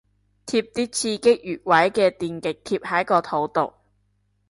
[0.47, 3.73] 貼啲刺激穴位嘅電極貼喺個肚度